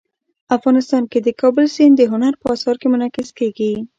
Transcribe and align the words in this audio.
افغانستان 0.57 1.03
کې 1.11 1.19
د 1.23 1.29
کابل 1.41 1.65
سیند 1.75 1.95
د 1.97 2.01
هنر 2.11 2.33
په 2.41 2.45
اثار 2.55 2.75
کې 2.81 2.87
منعکس 2.93 3.29
کېږي. 3.39 3.71